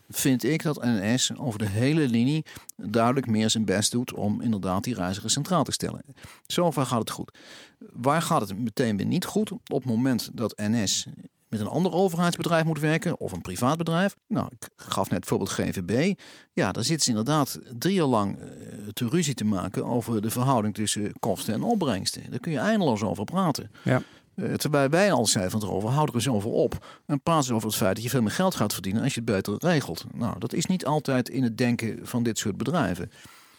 [0.08, 2.44] Vind ik dat NS over de hele linie
[2.76, 6.04] duidelijk meer zijn best doet om inderdaad die reiziger centraal te stellen.
[6.46, 7.38] Zover gaat het goed.
[7.78, 9.52] Waar gaat het meteen weer niet goed?
[9.52, 11.06] Op het moment dat NS
[11.48, 14.16] met een ander overheidsbedrijf moet werken of een privaat bedrijf.
[14.26, 16.14] Nou, ik gaf net bijvoorbeeld GVB.
[16.52, 18.46] Ja, daar zitten ze inderdaad drie jaar lang eh,
[18.92, 22.30] te ruzie te maken over de verhouding tussen kosten en opbrengsten.
[22.30, 23.70] Daar kun je eindeloos over praten.
[23.84, 24.02] Ja.
[24.38, 26.86] Eh, terwijl wij al zeiden van erover, houd er eens over op.
[27.06, 29.20] En praat eens over het feit dat je veel meer geld gaat verdienen als je
[29.20, 30.04] het beter regelt.
[30.14, 33.10] Nou, dat is niet altijd in het denken van dit soort bedrijven.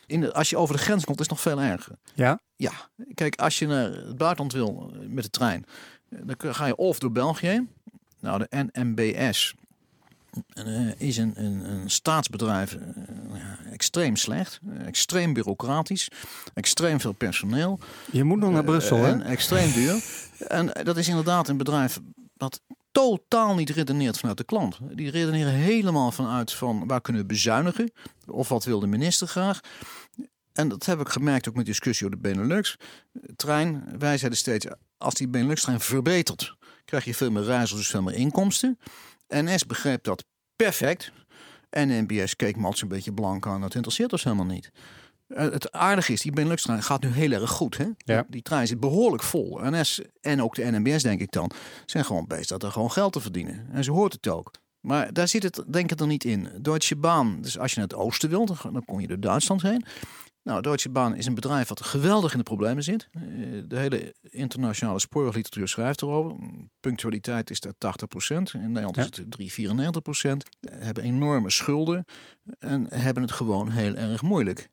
[0.06, 1.96] In de, als je over de grens komt, is het nog veel erger.
[2.14, 2.40] Ja?
[2.56, 2.72] Ja,
[3.14, 5.66] kijk, als je naar het buitenland wil eh, met de trein,
[6.10, 7.68] eh, dan ga je of door België.
[8.20, 9.56] Nou, de NMBS
[10.98, 12.80] is een, een, een staatsbedrijf eh,
[13.34, 16.08] ja, extreem slecht, eh, extreem bureaucratisch,
[16.54, 17.80] extreem veel personeel.
[18.12, 19.12] Je moet nog naar Brussel, hè?
[19.12, 20.04] En extreem duur.
[20.48, 22.00] En dat is inderdaad een bedrijf
[22.34, 22.62] dat
[22.92, 24.78] totaal niet redeneert vanuit de klant.
[24.82, 27.92] Die redeneren helemaal vanuit van waar kunnen we bezuinigen?
[28.28, 29.60] Of wat wil de minister graag?
[30.54, 32.78] En dat heb ik gemerkt ook met discussie over de Benelux.
[33.36, 34.66] Trein, wij zeiden steeds,
[34.98, 38.80] als die Benelux-trein verbetert, krijg je veel meer reizigers, dus veel meer inkomsten.
[39.30, 40.24] NS begreep dat
[40.56, 41.12] perfect.
[41.70, 43.62] En NBS keek altijd een beetje blank aan.
[43.62, 44.72] Dat interesseert ons helemaal niet.
[45.28, 47.78] Eh, Het aardige is, die Benelux-trein gaat nu heel erg goed.
[47.78, 47.86] Hè?
[47.98, 48.26] Ja.
[48.28, 49.60] Die trein zit behoorlijk vol.
[49.62, 51.52] NS en ook de NMBS, denk ik dan,
[51.86, 53.68] zijn gewoon bezig dat er gewoon geld te verdienen.
[53.72, 54.52] En ze hoort het ook.
[54.80, 56.50] Maar daar zit het denk ik er niet in.
[56.62, 59.62] Deutsche Bahn, dus als je naar het oosten wilt, dan dan kom je door Duitsland
[59.62, 59.86] heen.
[60.50, 63.08] Nou, Deutsche Bahn is een bedrijf wat geweldig in de problemen zit.
[63.12, 63.22] Eh,
[63.68, 66.36] de hele internationale spoorwegliteratuur schrijft erover.
[66.80, 68.54] Punctualiteit is daar 80%.
[68.54, 70.50] In Nederland is het 3,94%.
[70.70, 72.06] Hebben enorme schulden
[72.60, 74.70] en hebben het gewoon heel erg moeilijk.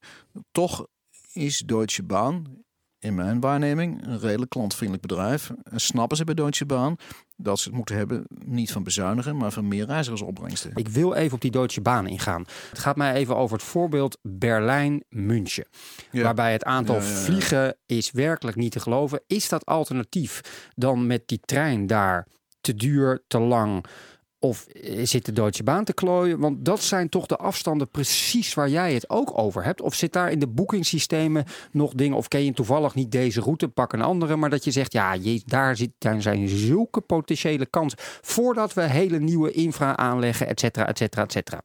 [0.52, 0.86] Toch
[1.32, 2.64] is Deutsche Bahn
[2.98, 5.50] in mijn waarneming een redelijk klantvriendelijk bedrijf.
[5.62, 6.98] En snappen ze bij Deutsche Bahn
[7.36, 10.70] dat ze het moeten hebben, niet van bezuinigen, maar van meer reizigersopbrengsten.
[10.74, 12.44] Ik wil even op die Deutsche Bahn ingaan.
[12.70, 15.66] Het gaat mij even over het voorbeeld Berlijn-München.
[16.12, 19.22] Waarbij het aantal vliegen is werkelijk niet te geloven.
[19.26, 20.40] Is dat alternatief
[20.74, 22.26] dan met die trein daar
[22.60, 23.84] te duur, te lang?
[24.38, 24.66] Of
[25.02, 26.38] zit de Deutsche Bahn te klooien?
[26.38, 29.80] Want dat zijn toch de afstanden precies waar jij het ook over hebt.
[29.80, 32.16] Of zit daar in de boekingssystemen nog dingen?
[32.16, 34.36] Of ken je toevallig niet deze route, pak een andere.
[34.36, 37.98] Maar dat je zegt, ja, je, daar, zit, daar zijn zulke potentiële kansen.
[38.20, 41.62] Voordat we hele nieuwe infra aanleggen, et cetera, et cetera, et cetera.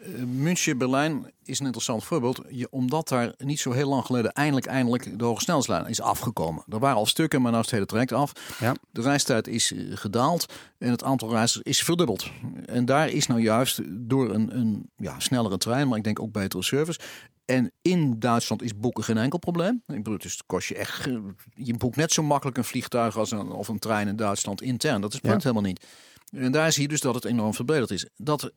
[0.00, 2.40] Eh, München, Berlijn is een interessant voorbeeld.
[2.48, 6.64] Je, omdat daar niet zo heel lang geleden eindelijk, eindelijk de hoge snelheidslijn is afgekomen.
[6.68, 8.32] Er waren al stukken, maar nu is het hele traject af.
[8.60, 8.74] Ja.
[8.90, 12.30] De reistijd is eh, gedaald en het aantal reizigers is verdubbeld.
[12.64, 16.32] En daar is nou juist door een, een ja, snellere trein, maar ik denk ook
[16.32, 17.00] betere service.
[17.44, 19.82] En in Duitsland is boeken geen enkel probleem.
[19.86, 21.08] Ik bedoel, dus het kost je echt.
[21.54, 25.00] Je boekt net zo makkelijk een vliegtuig als een, of een trein in Duitsland intern.
[25.00, 25.86] Dat is punt helemaal niet.
[26.30, 28.06] En daar zie je dus dat het enorm verbeterd is.
[28.16, 28.52] Dat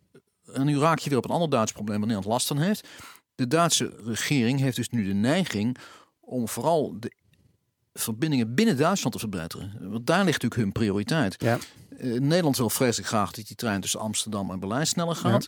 [0.53, 2.87] en nu raak je weer op een ander Duits probleem waar Nederland last van heeft.
[3.35, 5.77] De Duitse regering heeft dus nu de neiging
[6.19, 7.11] om vooral de
[7.93, 9.77] verbindingen binnen Duitsland te verbeteren.
[9.79, 11.35] Want daar ligt natuurlijk hun prioriteit.
[11.37, 11.57] Ja.
[11.97, 15.47] Uh, Nederland wil vreselijk graag dat die trein tussen Amsterdam en Berlijn sneller gaat.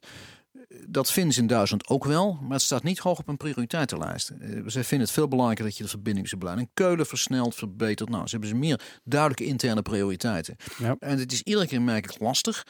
[0.87, 4.31] Dat vinden ze in Duitsland ook wel, maar het staat niet hoog op een prioriteitenlijst.
[4.41, 7.55] Uh, zij vinden het veel belangrijker dat je de verbinding tussen Berlijn en Keulen versnelt,
[7.55, 8.09] verbetert.
[8.09, 10.55] Nou, ze hebben ze meer duidelijke interne prioriteiten.
[10.77, 10.95] Ja.
[10.99, 12.65] En het is iedere keer merkelijk lastig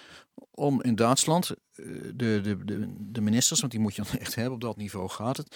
[0.52, 4.36] om in Duitsland eh, de, de, de, de, ministers, want die moet je dan echt
[4.36, 5.56] hebben, op dat niveau gaat het,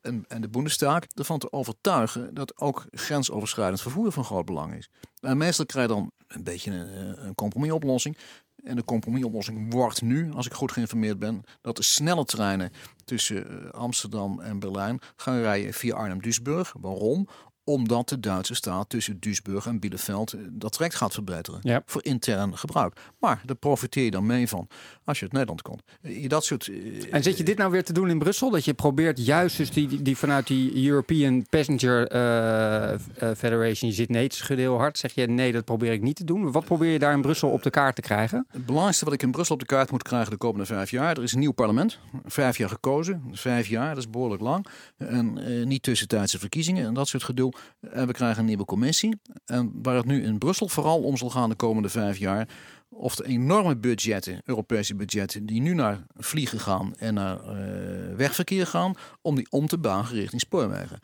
[0.00, 4.90] en, en de Bundestag ervan te overtuigen dat ook grensoverschrijdend vervoer van groot belang is.
[5.20, 8.16] En meestal krijg je dan een beetje een, een compromisoplossing.
[8.64, 12.72] En de compromisoplossing wordt nu, als ik goed geïnformeerd ben, dat de snelle treinen
[13.04, 16.74] tussen eh, Amsterdam en Berlijn gaan rijden via Arnhem-Duisburg.
[16.80, 17.28] Waarom?
[17.68, 21.82] Omdat de Duitse staat tussen Duisburg en Bielefeld eh, dat traject gaat verbeteren.
[21.86, 23.00] Voor intern gebruik.
[23.18, 24.68] Maar daar profiteer je dan mee van
[25.04, 25.82] als je het Nederland komt.
[26.02, 28.50] Eh, dat soort, uh, en zit je dit nou weer te doen in Brussel?
[28.50, 32.98] Dat je probeert juist dus die, die vanuit die European Passenger uh,
[33.36, 34.98] Federation, je zit nee, het schudde heel hard.
[34.98, 36.52] Zeg je nee, dat probeer ik niet te doen.
[36.52, 38.46] Wat probeer je daar in Brussel op de kaart te krijgen?
[38.50, 41.16] Het belangrijkste wat ik in Brussel op de kaart moet krijgen de komende vijf jaar.
[41.16, 41.98] Er is een nieuw parlement.
[42.24, 43.22] Vijf jaar gekozen.
[43.32, 44.66] Vijf jaar, dat is behoorlijk lang.
[44.96, 47.52] En niet tussentijdse verkiezingen en dat soort gedoe.
[47.80, 49.20] En we krijgen een nieuwe commissie.
[49.44, 52.48] En waar het nu in Brussel vooral om zal gaan de komende vijf jaar.
[52.88, 58.66] Of de enorme budgetten, Europese budgetten, die nu naar vliegen gaan en naar uh, wegverkeer
[58.66, 61.00] gaan, om die om te buigen richting spoorwegen.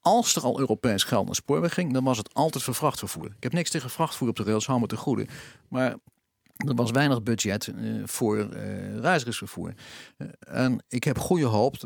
[0.00, 3.26] Als er al Europees geld naar spoorweg ging, dan was het altijd voor vrachtvervoer.
[3.26, 5.26] Ik heb niks tegen vrachtvervoer op de rails, hou me te goede.
[5.68, 5.96] Maar
[6.66, 8.36] er was weinig budget uh, voor.
[8.36, 11.76] Uh, en ik heb goede hoop,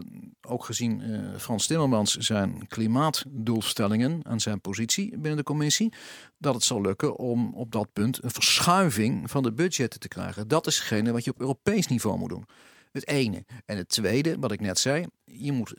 [0.40, 1.02] ook gezien
[1.38, 5.92] Frans Timmermans zijn klimaatdoelstellingen en zijn positie binnen de commissie,
[6.38, 10.48] dat het zal lukken om op dat punt een verschuiving van de budgetten te krijgen.
[10.48, 12.46] Dat is hetgene wat je op Europees niveau moet doen.
[12.92, 13.44] Het ene.
[13.64, 15.74] En het tweede, wat ik net zei, je moet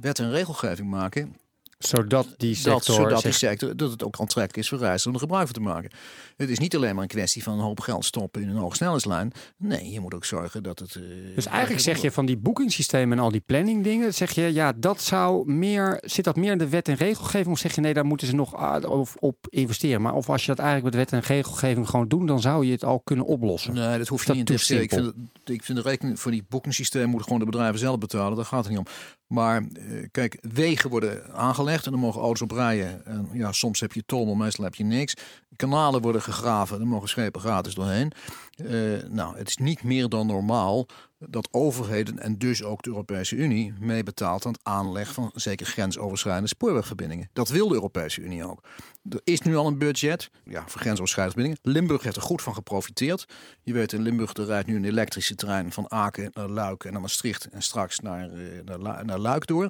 [0.00, 1.36] wet en regelgeving maken
[1.86, 5.14] zodat die sector, dat, zodat die sector dat het ook aantrekkelijk is voor reizigers om
[5.14, 5.90] er gebruik van te maken.
[6.36, 9.32] Het is niet alleen maar een kwestie van een hoop geld stoppen in een hoogsnelheidslijn.
[9.56, 10.94] Nee, je moet ook zorgen dat het.
[10.94, 14.52] Uh, dus eigenlijk zeg je van die boekingssystemen en al die planning dingen, zeg je
[14.52, 17.52] ja, dat zou meer, zit dat meer in de wet en regelgeving?
[17.52, 18.80] Of zeg je nee, daar moeten ze nog
[19.18, 20.02] op investeren?
[20.02, 22.72] Maar of als je dat eigenlijk met wet en regelgeving gewoon doen, dan zou je
[22.72, 23.74] het al kunnen oplossen.
[23.74, 24.82] Nee, dat hoef je niet te investeren.
[24.82, 25.14] Ik vind,
[25.44, 28.36] ik vind de rekening voor die boekingssysteem moeten gewoon de bedrijven zelf betalen.
[28.36, 28.86] Daar gaat het niet om.
[29.32, 33.06] Maar eh, kijk, wegen worden aangelegd en er mogen auto's op rijden.
[33.06, 35.14] En ja, soms heb je tol, maar meestal heb je niks.
[35.56, 38.12] Kanalen worden gegraven, er mogen schepen gratis doorheen.
[38.56, 40.86] Uh, nou, het is niet meer dan normaal
[41.18, 46.48] dat overheden en dus ook de Europese Unie meebetaalt aan het aanleg van zeker grensoverschrijdende
[46.48, 47.28] spoorwegverbindingen.
[47.32, 48.60] Dat wil de Europese Unie ook.
[49.08, 51.76] Er is nu al een budget ja, voor grensoverschrijdende verbindingen.
[51.78, 53.28] Limburg heeft er goed van geprofiteerd.
[53.62, 56.92] Je weet, in Limburg er rijdt nu een elektrische trein van Aken naar Luik en
[56.92, 59.68] naar Maastricht en straks naar, eh, naar, naar Luik door.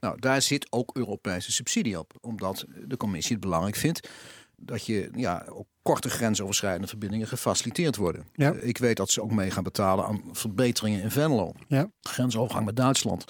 [0.00, 4.08] Nou, daar zit ook Europese subsidie op, omdat de commissie het belangrijk vindt
[4.60, 8.26] dat je ja, ook korte grensoverschrijdende verbindingen gefaciliteerd worden.
[8.34, 8.52] Ja.
[8.52, 11.52] Eh, ik weet dat ze ook mee gaan betalen aan verbeteringen in Venlo.
[11.68, 11.90] Ja.
[12.00, 13.24] Grensovergang met Duitsland.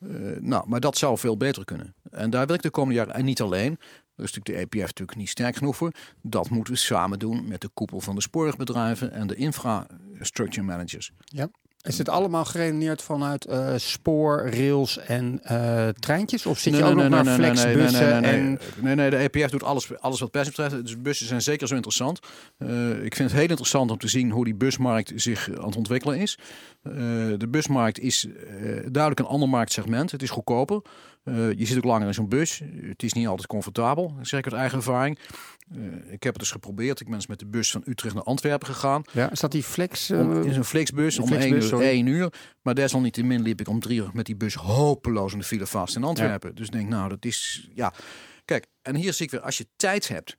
[0.00, 1.94] Uh, nou, maar dat zou veel beter kunnen.
[2.10, 3.76] En daar wil ik de komende jaren, en niet alleen,
[4.16, 5.92] daar is natuurlijk de EPF natuurlijk niet sterk genoeg voor.
[6.22, 11.12] Dat moeten we samen doen met de koepel van de spoorwegbedrijven en de infrastructure managers.
[11.24, 11.48] Ja.
[11.86, 16.46] Is het allemaal geredeneerd vanuit eh, spoor, rails en eh, treintjes?
[16.46, 18.00] Of zit Nee, je ook nee, nog nee, naar flexbussen?
[18.00, 18.46] nee, nee, nee, en...
[18.48, 18.58] nee.
[18.80, 20.82] Nee, nee, de EPF doet alles, alles wat pers betreft.
[20.82, 22.18] Dus bussen zijn zeker zo interessant.
[22.58, 25.76] Eh, ik vind het heel interessant om te zien hoe die busmarkt zich aan het
[25.76, 26.38] ontwikkelen is.
[27.38, 28.26] De busmarkt is
[28.80, 30.10] duidelijk een ander marktsegment.
[30.10, 30.82] Het is goedkoper.
[31.26, 32.62] Eh, je zit ook langer in zo'n bus.
[32.80, 35.18] Het is niet altijd comfortabel, zeg ik uit eigen ervaring.
[35.70, 35.78] Eh,
[36.12, 37.00] ik heb het dus geprobeerd.
[37.00, 39.02] Ik ben eens met de bus van Utrecht naar Antwerpen gegaan.
[39.12, 40.10] Ja, is dat die flex?
[40.10, 41.86] eh, Om, in zo'n flexbus een om flexbus, één uur, sorry.
[41.86, 42.32] één uur.
[42.62, 45.96] Maar desalniettemin liep ik om drie uur met die bus hopeloos in de file vast
[45.96, 46.54] in Antwerpen.
[46.54, 47.68] Dus denk, nou, dat is...
[47.74, 47.92] Ja,
[48.44, 50.36] kijk, en hier zie ik weer, als je tijd hebt,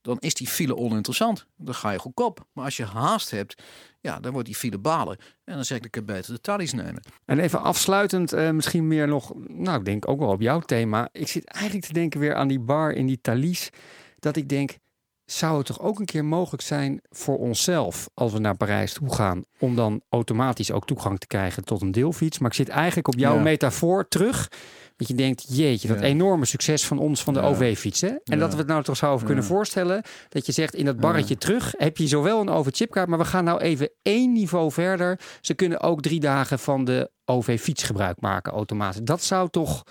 [0.00, 1.46] dan is die file oninteressant.
[1.56, 2.46] Dan ga je goedkoop.
[2.52, 3.62] Maar als je haast hebt,
[4.00, 5.18] ja, dan wordt die file balen.
[5.44, 7.02] En dan zeg ik, ik heb beter de tallies nemen.
[7.24, 11.08] En even afsluitend, eh, misschien meer nog, nou, ik denk ook wel op jouw thema.
[11.12, 13.70] Ik zit eigenlijk te denken weer aan die bar in die Thalys.
[14.18, 14.76] Dat ik denk,
[15.26, 19.14] zou het toch ook een keer mogelijk zijn voor onszelf, als we naar Parijs toe
[19.14, 22.38] gaan, om dan automatisch ook toegang te krijgen tot een deelfiets?
[22.38, 23.42] Maar ik zit eigenlijk op jouw Ja.
[23.42, 24.48] metafoor terug.
[24.96, 26.04] Dat je denkt, jeetje, dat Ja.
[26.04, 27.46] enorme succes van ons van de Ja.
[27.46, 28.02] OV-fiets.
[28.02, 30.02] En dat we het nou toch zouden kunnen voorstellen.
[30.28, 33.44] Dat je zegt, in dat barretje terug heb je zowel een OV-chipkaart, maar we gaan
[33.44, 35.20] nou even één niveau verder.
[35.40, 39.00] Ze kunnen ook drie dagen van de OV-fiets gebruik maken automatisch.
[39.04, 39.82] Dat zou toch...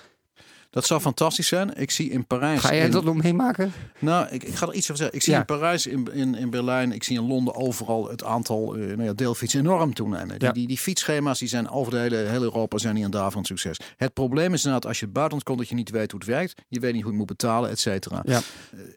[0.75, 1.77] Dat zou fantastisch zijn.
[1.77, 2.59] Ik zie in Parijs...
[2.59, 3.73] Ga jij in- dat nog meemaken?
[3.99, 5.15] Nou, ik, ik ga er iets over zeggen.
[5.15, 5.39] Ik zie Ja.
[5.39, 9.03] in Parijs, in, in, in Berlijn, ik zie in Londen overal het aantal eh, nou
[9.03, 10.39] ja, deelfietsen enorm toenemen.
[10.39, 10.53] Die, Ja.
[10.53, 13.45] die, die fietsschema's die zijn over de hele, hele Europa zijn niet aan daar van
[13.45, 13.77] succes.
[13.97, 16.29] Het probleem is inderdaad als je het buitenland komt dat je niet weet hoe het
[16.29, 16.61] werkt.
[16.67, 18.21] Je weet niet hoe je moet betalen, et cetera.
[18.25, 18.41] Ja.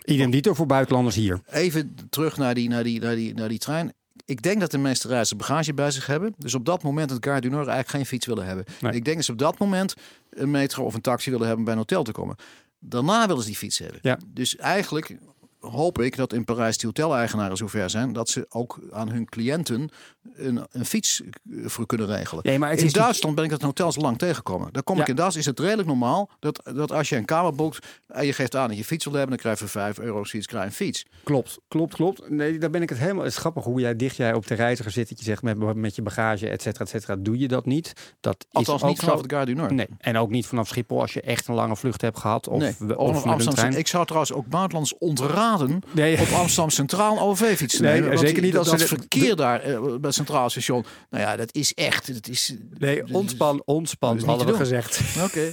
[0.04, 1.40] Idem dito voor buitenlanders hier.
[1.50, 3.92] Even terug naar die, naar, die, naar, die, naar die trein.
[4.24, 6.34] Ik denk dat de meeste reizigers bagage bij zich hebben.
[6.38, 8.64] Dus op dat moment het Gare du Nord eigenlijk geen fiets willen hebben.
[8.80, 8.92] Nee.
[8.92, 9.94] Ik denk dat ze op dat moment
[10.30, 12.36] een metro of een taxi willen hebben bij een hotel te komen.
[12.78, 13.98] Daarna willen ze die fiets hebben.
[14.02, 14.18] Ja.
[14.26, 15.16] Dus eigenlijk
[15.60, 19.90] hoop ik dat in Parijs die hoteleigenaren zover zijn dat ze ook aan hun cliënten
[20.34, 22.42] een, een fiets eh, voor kunnen regelen.
[22.46, 24.72] Nee, maar het in is Duitsland ben ik dat in hotels lang tegengekomen.
[24.72, 27.54] Daar kom ik in Duitsland is het redelijk normaal dat, dat als je een kamer
[27.54, 29.98] boekt en je geeft aan dat je fiets wil hebben, dan krijg je voor 5
[29.98, 31.06] euro zoiets krijg je een fiets.
[31.24, 32.30] Klopt, klopt, klopt.
[32.30, 33.24] Nee, daar ben ik het helemaal...
[33.24, 35.08] Het is grappig hoe jij dicht jij op de reiziger zit.
[35.08, 37.16] Dat je zegt met, met je bagage, et cetera, et cetera.
[37.16, 37.92] Doe je dat niet.
[38.20, 39.70] Dat Althans is niet vanaf de Gare du Nord.
[39.70, 42.48] Nee, en ook niet vanaf Schiphol als je echt een lange vlucht hebt gehad.
[42.48, 43.54] Of, nee, of, of Amsterdam.
[43.54, 43.78] trein.
[43.78, 45.47] Ik zou trouwens ook buitenlands ontraden
[45.94, 48.08] Nee, op Amsterdam Centraal OV-fiets te Nee, nemen.
[48.08, 50.84] want zeker niet als dat ze de- verkeer daar eh, bij het Centraal Station.
[51.10, 52.14] Nou ja, dat is echt.
[52.14, 55.00] Dat is, nee ontspan, ontspan, dat is hadden we gezegd.
[55.24, 55.52] Oké.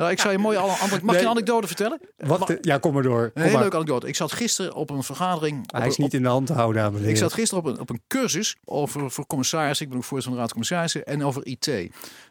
[0.00, 0.58] nou, ik zou je een mooie.
[1.02, 2.00] Mag je een anekdote vertellen?
[2.16, 2.56] Wat?
[2.60, 3.30] ja, kom maar door.
[3.34, 4.08] Een hele leuke anekdote.
[4.08, 5.72] Ik zat gisteren op een vergadering.
[5.72, 8.02] Hij is niet in de hand te houden, Ik zat gisteren op een, op een
[8.08, 9.84] cursus over voor commissarissen.
[9.84, 11.06] Ik ben ook voorzitter van de Raad van Commissarissen.
[11.06, 11.66] En over IT.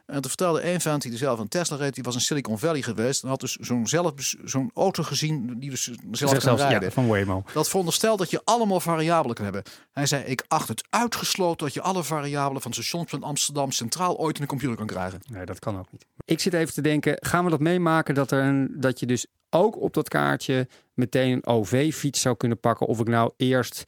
[0.09, 1.93] En toen vertelde een vent die er zelf een Tesla reed.
[1.93, 3.23] Die was in Silicon Valley geweest.
[3.23, 6.81] En had dus zo'n zelf zo'n auto gezien die dus zelf kan zelfs, rijden.
[6.81, 7.43] ja, van Waymo.
[7.53, 9.63] Dat veronderstelt dat je allemaal variabelen kan hebben.
[9.91, 14.35] Hij zei, ik acht het uitgesloten dat je alle variabelen van stationspunt Amsterdam centraal ooit
[14.35, 15.19] in de computer kan krijgen.
[15.27, 16.05] Nee, dat kan ook niet.
[16.25, 19.25] Ik zit even te denken, gaan we dat meemaken dat, er een, dat je dus
[19.49, 22.87] ook op dat kaartje meteen een OV-fiets zou kunnen pakken?
[22.87, 23.83] Of ik nou eerst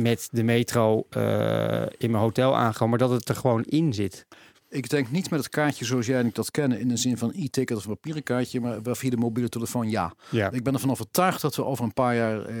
[0.00, 4.26] met de metro eh, in mijn hotel aanga, maar dat het er gewoon in zit.
[4.68, 7.16] Ik denk niet met het kaartje zoals jij en ik dat kennen in de zin
[7.18, 10.14] van e-ticket of een papieren kaartje, maar wel via de mobiele telefoon ja.
[10.30, 10.50] Ja.
[10.50, 12.54] Ik ben ervan overtuigd dat we over een paar jaar eh,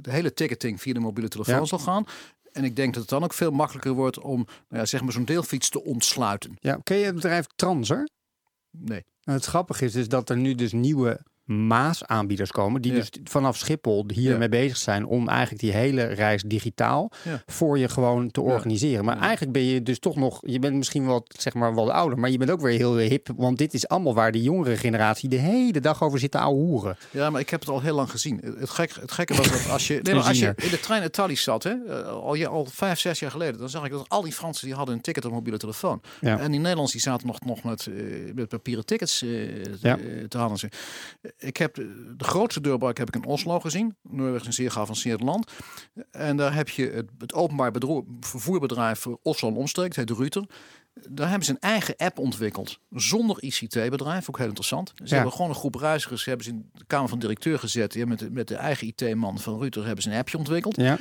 [0.00, 1.64] de hele ticketing via de mobiele telefoon Ja.
[1.64, 2.04] zal gaan.
[2.52, 4.36] En ik denk dat het dan ook veel makkelijker wordt om
[4.68, 6.56] nou ja, zeg maar zo'n deelfiets te ontsluiten.
[6.60, 6.78] ja.
[6.82, 8.08] Ken je het bedrijf Transer?
[8.78, 9.04] Nee.
[9.22, 12.98] Nou, het grappige is dus dat er nu dus nieuwe Maas-aanbieders komen, die Ja.
[12.98, 14.48] dus vanaf Schiphol hiermee Ja.
[14.48, 17.42] bezig zijn om eigenlijk die hele reis digitaal Ja.
[17.46, 19.04] voor je gewoon te organiseren.
[19.04, 22.18] Maar eigenlijk ben je dus toch nog, je bent misschien wel zeg maar wat ouder,
[22.18, 25.28] maar je bent ook weer heel hip, want dit is allemaal waar de jongere generatie
[25.28, 26.96] de hele dag over zit te ouwehoeren.
[27.10, 28.40] Ja, maar ik heb het al heel lang gezien.
[28.58, 31.10] Het gekke, het gekke was dat als je, nee, als je in de trein in
[31.10, 34.04] Thalys zat, hè, eh, al, ja, al vijf, zes jaar geleden, dan zag ik dat
[34.08, 36.00] al die Fransen die hadden een ticket op mobiele telefoon.
[36.20, 37.94] En die Nederlanders die zaten nog, nog met, eh,
[38.34, 39.28] met papieren tickets eh,
[39.80, 40.58] te- te halen.
[41.38, 41.84] Ik heb eh,
[42.16, 43.96] de grootste deurbraak heb ik in Oslo gezien.
[44.02, 45.52] Noorwegen is een zeer geavanceerd land.
[46.10, 50.18] En daar heb je het, het openbaar bedro- vervoerbedrijf voor Oslo en omstreek, het heet
[50.18, 50.44] Ruter.
[51.10, 52.78] Daar hebben ze een eigen app ontwikkeld.
[52.90, 54.92] Zonder ICT-bedrijf, ook heel interessant.
[54.96, 55.14] Ze Ja.
[55.14, 57.94] hebben gewoon een groep reizigers, hebben ze in de Kamer van Directeur gezet.
[57.94, 60.76] Ja, met, de, met de eigen IT-man van Ruter hebben ze een appje ontwikkeld.
[60.76, 60.98] Ja.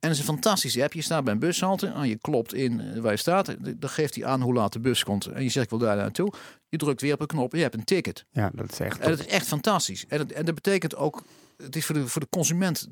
[0.00, 0.92] En het is een fantastiche app.
[0.92, 3.54] Je staat bij een bushalte en je klopt in eh, waar je staat.
[3.76, 5.26] Dan geeft hij aan hoe laat de bus komt.
[5.26, 6.32] En je zegt, ik wil daar naartoe.
[6.68, 8.24] Je drukt weer op een knop en je hebt een ticket.
[8.30, 10.06] ja, dat is echt En dat is echt fantastisch.
[10.08, 11.22] En, het- en dat betekent ook,
[11.56, 12.88] het is voor de, voor de consument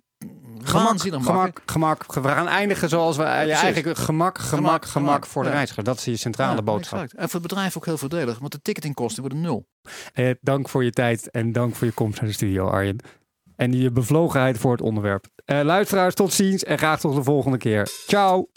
[0.63, 2.13] gemak, gemak, gemak.
[2.15, 3.63] We gaan eindigen zoals we precies.
[3.63, 5.85] eigenlijk gemak, gemak, gemak, gemak, voor de reiziger.
[5.85, 7.01] Dat is je centrale boodschap.
[7.01, 9.67] En voor het bedrijf ook heel voordelig, want de ticketingkosten worden nul.
[10.13, 12.99] Eh, dank voor je tijd en dank voor je komst naar de studio, Arjen.
[13.57, 15.27] En je bevlogenheid voor het onderwerp.
[15.45, 17.89] Eh, luisteraars, tot ziens en graag tot de volgende keer.
[18.07, 18.49] Ciao!